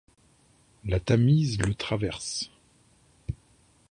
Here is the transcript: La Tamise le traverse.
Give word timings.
La 0.83 0.99
Tamise 0.99 1.59
le 1.61 1.75
traverse. 1.75 2.49